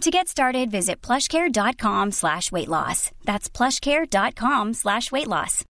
[0.00, 3.10] To get started, visit plushcare.com slash weight loss.
[3.26, 5.62] That's plushcare.com slash weight loss.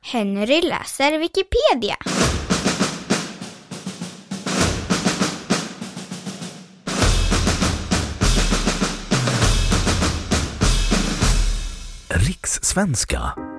[0.00, 1.96] Henry läser Wikipedia.
[12.08, 13.49] Rikssvenska.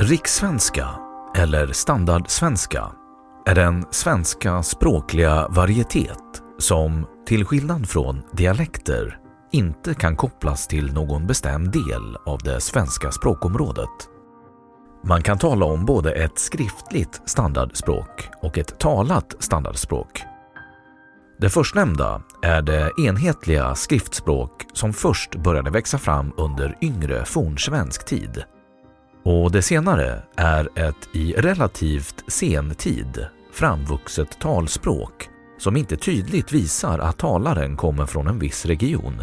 [0.00, 0.88] Rikssvenska,
[1.36, 2.92] eller standardsvenska,
[3.46, 9.18] är den svenska språkliga varietet som, till skillnad från dialekter,
[9.52, 13.88] inte kan kopplas till någon bestämd del av det svenska språkområdet.
[15.04, 20.22] Man kan tala om både ett skriftligt standardspråk och ett talat standardspråk.
[21.38, 28.44] Det förstnämnda är det enhetliga skriftspråk som först började växa fram under yngre fornsvensk tid.
[29.28, 35.28] Och det senare är ett i relativt sen tid framvuxet talspråk
[35.58, 39.22] som inte tydligt visar att talaren kommer från en viss region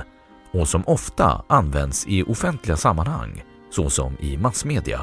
[0.54, 5.02] och som ofta används i offentliga sammanhang, såsom i massmedia.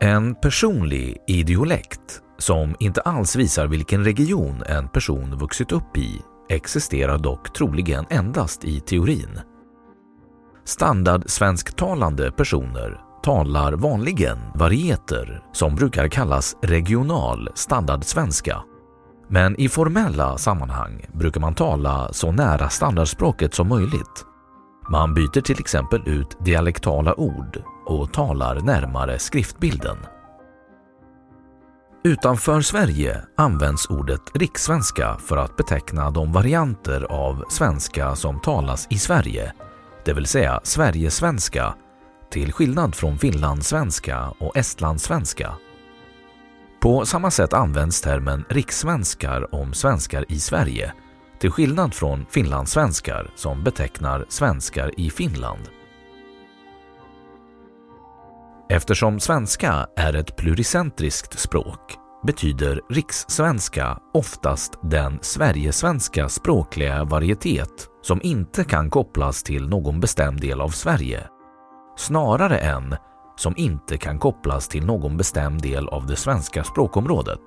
[0.00, 7.18] En personlig idiolekt som inte alls visar vilken region en person vuxit upp i existerar
[7.18, 9.40] dock troligen endast i teorin.
[10.68, 18.62] Standardsvensktalande personer talar vanligen varieter som brukar kallas regional standardsvenska.
[19.28, 24.24] Men i formella sammanhang brukar man tala så nära standardspråket som möjligt.
[24.90, 29.96] Man byter till exempel ut dialektala ord och talar närmare skriftbilden.
[32.04, 38.98] Utanför Sverige används ordet rikssvenska för att beteckna de varianter av svenska som talas i
[38.98, 39.52] Sverige,
[40.08, 41.74] det vill säga Sverigesvenska,
[42.30, 45.54] till skillnad från finlandssvenska och estlandssvenska.
[46.80, 50.92] På samma sätt används termen rikssvenskar om svenskar i Sverige,
[51.38, 55.62] till skillnad från finlandssvenskar som betecknar svenskar i Finland.
[58.70, 68.64] Eftersom svenska är ett pluricentriskt språk betyder rikssvenska oftast den sverigesvenska språkliga varietet som inte
[68.64, 71.26] kan kopplas till någon bestämd del av Sverige,
[71.96, 72.96] snarare än
[73.36, 77.40] som inte kan kopplas till någon bestämd del av det svenska språkområdet.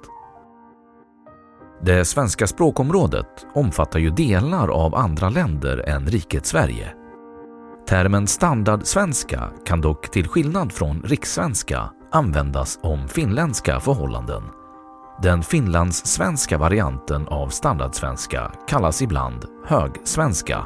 [1.84, 6.94] Det svenska språkområdet omfattar ju delar av andra länder än riket Sverige.
[7.88, 14.44] Termen standardsvenska kan dock till skillnad från rikssvenska användas om finländska förhållanden.
[15.24, 20.66] Den finlandssvenska varianten av standardsvenska kallas ibland högsvenska.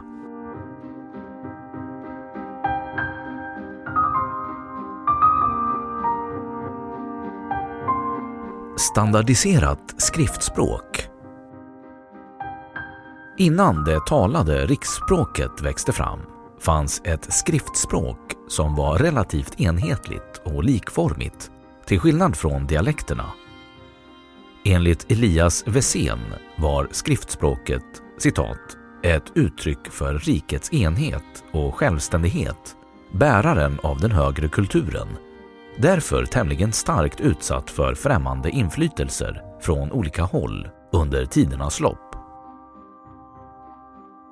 [8.94, 11.08] Standardiserat skriftspråk
[13.38, 16.20] Innan det talade riksspråket växte fram
[16.60, 21.52] fanns ett skriftspråk som var relativt enhetligt och likformigt,
[21.86, 23.26] till skillnad från dialekterna.
[24.68, 26.20] Enligt Elias Wessén
[26.56, 27.84] var skriftspråket
[28.18, 32.76] citat, ett uttryck för rikets enhet och självständighet,
[33.14, 35.08] bäraren av den högre kulturen,
[35.78, 42.16] därför tämligen starkt utsatt för främmande inflytelser, från olika håll under tidernas lopp.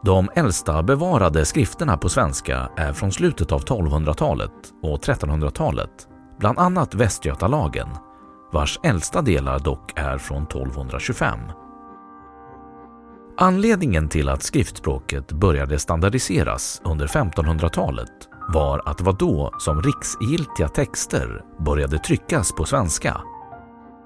[0.05, 6.07] De äldsta bevarade skrifterna på svenska är från slutet av 1200-talet och 1300-talet,
[6.39, 7.87] bland annat Västgötalagen,
[8.53, 11.39] vars äldsta delar dock är från 1225.
[13.37, 18.11] Anledningen till att skriftspråket började standardiseras under 1500-talet
[18.53, 23.21] var att det var då som riksgiltiga texter började tryckas på svenska.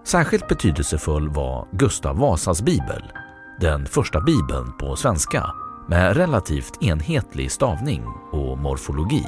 [0.06, 3.04] Särskilt betydelsefull var Gustav Vasas bibel,
[3.62, 5.46] den första bibeln på svenska
[5.88, 9.26] med relativt enhetlig stavning och morfologi.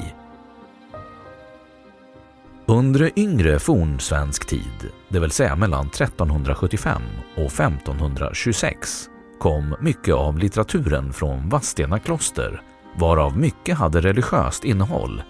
[2.70, 7.02] Under yngre fornsvensk tid, det vill säga mellan 1375
[7.36, 12.62] och 1526, kom mycket av litteraturen från Vadstena kloster,
[12.98, 15.24] varav mycket hade religiöst innehåll.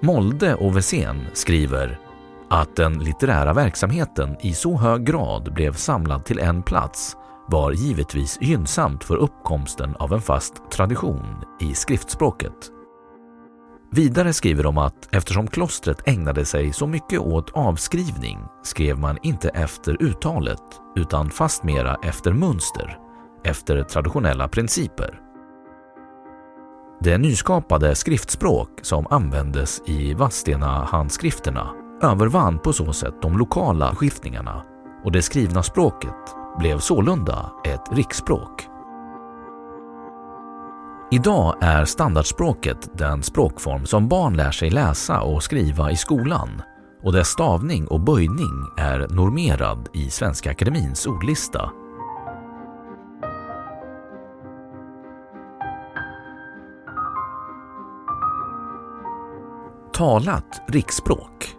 [0.00, 1.98] Molde och Wessén skriver
[2.50, 7.16] att den litterära verksamheten i så hög grad blev samlad till en plats
[7.48, 12.81] var givetvis gynnsamt för uppkomsten av en fast tradition i skriftspråket.
[13.94, 19.48] Vidare skriver de att eftersom klostret ägnade sig så mycket åt avskrivning skrev man inte
[19.48, 20.62] efter uttalet
[20.96, 22.98] utan fastmera efter mönster,
[23.44, 25.20] efter traditionella principer.
[27.00, 31.70] Det nyskapade skriftspråk som användes i Vadstena handskrifterna
[32.02, 34.62] övervann på så sätt de lokala skiftningarna
[35.04, 38.71] och det skrivna språket blev sålunda ett riksspråk.
[41.12, 46.62] Idag är standardspråket den språkform som barn lär sig läsa och skriva i skolan
[47.02, 51.70] och dess stavning och böjning är normerad i Svenska Akademins ordlista.
[59.94, 61.56] Talat riksspråk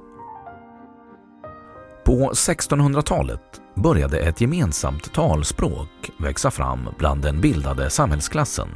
[2.05, 8.69] På 1600-talet började ett gemensamt talspråk växa fram bland den bildade samhällsklassen.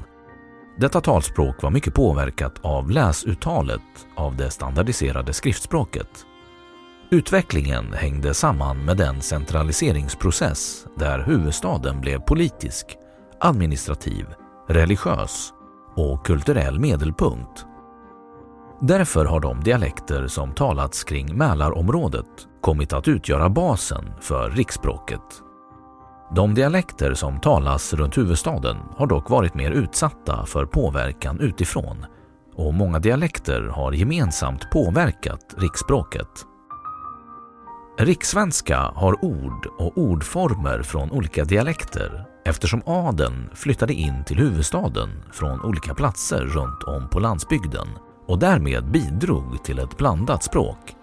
[0.80, 3.82] Detta talspråk var mycket påverkat av läsuttalet
[4.16, 6.26] av det standardiserade skriftspråket.
[7.12, 12.86] Utvecklingen hängde samman med den centraliseringsprocess där huvudstaden blev politisk,
[13.40, 14.26] administrativ,
[14.70, 15.54] religiös
[15.96, 17.66] och kulturell medelpunkt.
[18.82, 25.47] Därför har de dialekter som talats kring Mälarområdet kommit att utgöra basen för riksspråket.
[26.36, 32.06] De dialekter som talas runt huvudstaden har dock varit mer utsatta för påverkan utifrån
[32.56, 36.28] och många dialekter har gemensamt påverkat riksspråket.
[38.00, 45.62] Rikssvenska har ord och ordformer från olika dialekter eftersom adeln flyttade in till huvudstaden från
[45.62, 47.88] olika platser runt om på landsbygden
[48.28, 50.96] och därmed bidrog till ett blandat språk.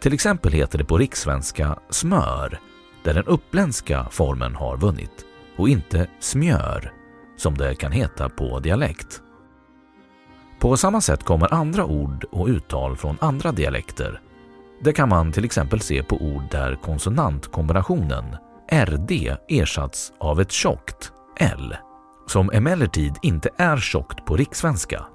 [0.00, 2.60] Till exempel heter det på rikssvenska smör,
[3.04, 5.24] där den uppländska formen har vunnit,
[5.56, 6.92] och inte smjör,
[7.36, 9.22] som det kan heta på dialekt.
[10.58, 14.20] På samma sätt kommer andra ord och uttal från andra dialekter.
[14.82, 18.24] Det kan man till exempel se på ord där konsonantkombinationen
[18.72, 21.76] RD ersatts av ett tjockt L,
[22.26, 25.06] som emellertid inte är tjockt på rikssvenska.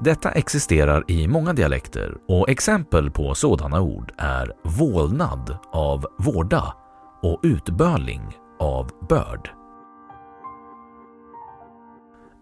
[0.00, 6.74] Detta existerar i många dialekter och exempel på sådana ord är vålnad av vårda
[7.22, 9.50] och utböling av börd.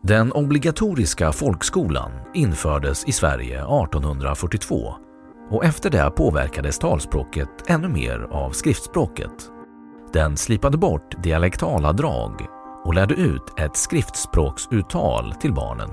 [0.02, 4.94] Den obligatoriska folkskolan infördes i Sverige 1842
[5.50, 9.50] och efter det påverkades talspråket ännu mer av skriftspråket.
[10.12, 12.46] Den slipade bort dialektala drag
[12.84, 15.90] och lärde ut ett skriftspråksuttal till barnen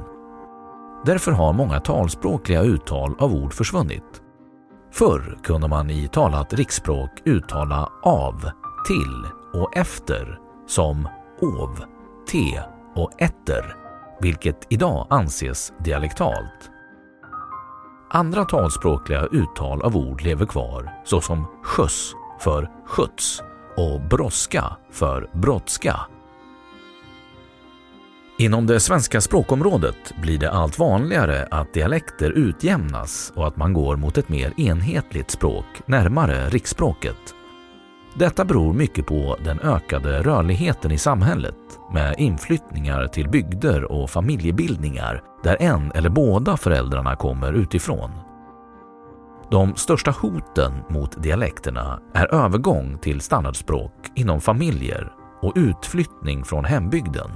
[1.06, 4.22] Därför har många talspråkliga uttal av ord försvunnit.
[4.92, 8.50] Förr kunde man i talat riksspråk uttala av,
[8.86, 11.10] till och efter som
[11.42, 11.84] ov,
[12.32, 12.62] te
[12.96, 13.76] och etter,
[14.22, 16.72] vilket idag anses dialektalt.
[18.10, 23.42] Andra talspråkliga uttal av ord lever kvar såsom skjuts för skjuts
[23.78, 26.00] och brådska för brådska
[28.38, 33.96] Inom det svenska språkområdet blir det allt vanligare att dialekter utjämnas och att man går
[33.96, 37.36] mot ett mer enhetligt språk närmare riksspråket.
[38.18, 41.56] Detta beror mycket på den ökade rörligheten i samhället
[41.94, 48.12] med inflyttningar till bygder och familjebildningar där en eller båda föräldrarna kommer utifrån.
[49.52, 57.32] De största hoten mot dialekterna är övergång till standardspråk inom familjer och utflyttning från hembygden.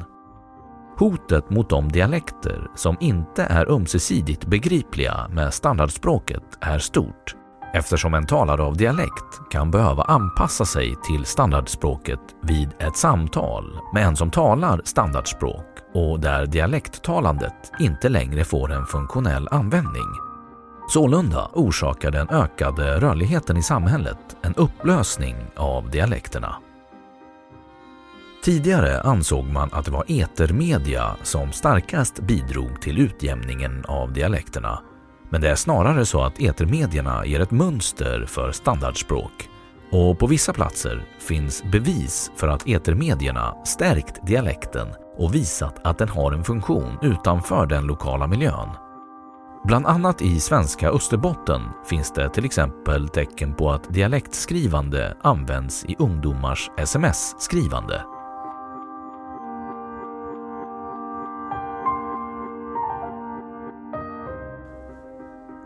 [0.98, 7.36] Hotet mot de dialekter som inte är ömsesidigt begripliga med standardspråket är stort
[7.73, 14.05] eftersom en talare av dialekt kan behöva anpassa sig till standardspråket vid ett samtal med
[14.05, 20.07] en som talar standardspråk och där dialekttalandet inte längre får en funktionell användning.
[20.89, 26.55] Sålunda orsakar den ökade rörligheten i samhället en upplösning av dialekterna.
[28.43, 34.81] Tidigare ansåg man att det var etermedia som starkast bidrog till utjämningen av dialekterna.
[35.29, 39.50] Men det är snarare så att etermedierna ger ett mönster för standardspråk.
[39.91, 46.09] Och på vissa platser finns bevis för att etermedierna stärkt dialekten och visat att den
[46.09, 48.69] har en funktion utanför den lokala miljön.
[49.63, 55.95] Bland annat i svenska Österbotten finns det till exempel tecken på att dialektskrivande används i
[56.00, 58.03] ungdomars sms-skrivande.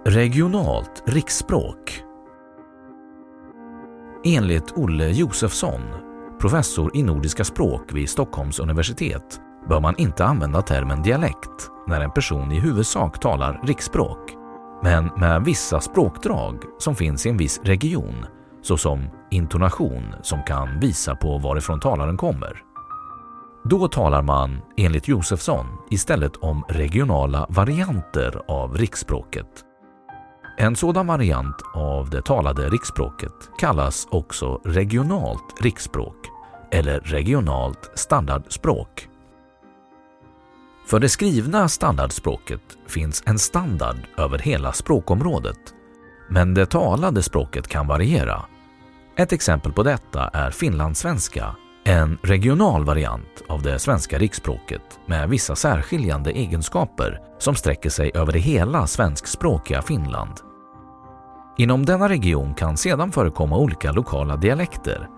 [0.06, 2.04] Regionalt riksspråk.
[4.26, 5.82] Enligt Olle Josefsson,
[6.40, 12.12] professor i nordiska språk vid Stockholms universitet, bör man inte använda termen dialekt när en
[12.12, 14.32] person i huvudsak talar riksspråk,
[14.84, 18.26] men med vissa språkdrag som finns i en viss region,
[18.62, 22.62] såsom intonation som kan visa på varifrån talaren kommer.
[23.70, 29.66] Då talar man, enligt Josefsson, istället om regionala varianter av riksspråket
[30.58, 36.16] en sådan variant av det talade riksspråket kallas också regionalt riksspråk
[36.72, 39.10] eller regionalt standardspråk.
[40.88, 45.60] För det skrivna standardspråket finns en standard över hela språkområdet,
[46.30, 48.46] men det talade språket kan variera.
[49.18, 55.56] Ett exempel på detta är finlandssvenska, en regional variant av det svenska riksspråket med vissa
[55.56, 60.34] särskiljande egenskaper som sträcker sig över det hela svenskspråkiga Finland.
[61.58, 65.10] Inom denna region kan sedan förekomma olika lokala dialekter.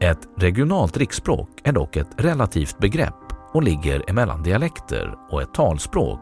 [0.00, 6.20] Ett regionalt riksspråk är dock ett relativt begrepp och ligger emellan dialekter och ett talspråk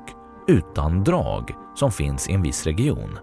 [0.48, 3.18] utan drag som finns i en viss region.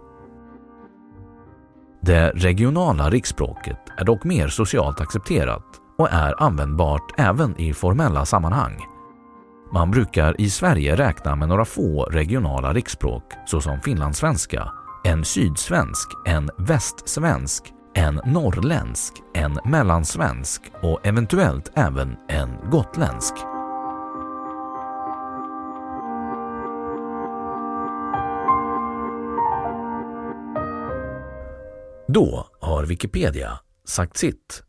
[2.01, 5.65] Det regionala riksspråket är dock mer socialt accepterat
[5.99, 8.85] och är användbart även i formella sammanhang.
[9.73, 14.71] Man brukar i Sverige räkna med några få regionala riksspråk såsom finlandssvenska,
[15.03, 17.63] en sydsvensk, en västsvensk,
[17.93, 23.33] en norrländsk, en mellansvensk och eventuellt även en gotländsk.
[32.07, 34.68] Då har Wikipedia sagt sitt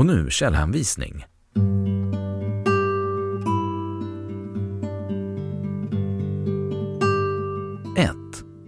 [0.00, 1.24] Och nu källhänvisning.
[7.96, 8.10] 1.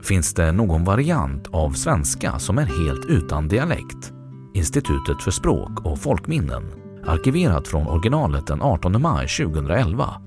[0.03, 4.13] Finns det någon variant av svenska som är helt utan dialekt?
[4.55, 6.63] Institutet för språk och folkminnen.
[7.07, 10.23] Arkiverat från originalet den 18 maj 2011.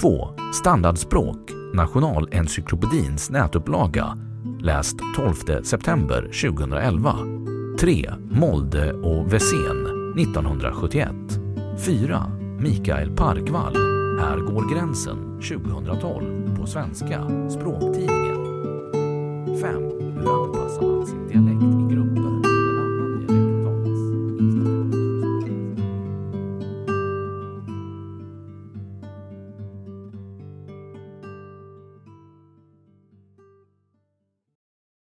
[0.00, 0.28] 2.
[0.54, 1.50] Standardspråk.
[1.74, 4.18] Nationalencyklopedins nätupplaga.
[4.60, 7.16] Läst 12 september 2011.
[7.80, 8.12] 3.
[8.30, 11.08] Molde och Wessén 1971.
[11.86, 12.32] 4.
[12.60, 13.76] Mikael Parkvall
[14.20, 18.46] Här går gränsen 2012 på svenska språktidningen.
[19.60, 19.82] 5.
[20.16, 21.06] Hur anpassar man